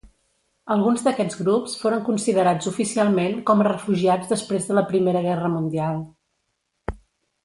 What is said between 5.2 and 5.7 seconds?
Guerra